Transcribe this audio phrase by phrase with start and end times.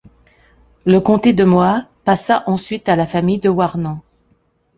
[0.83, 4.01] Le comté de Moha passa ensuite à la famille de Warnant.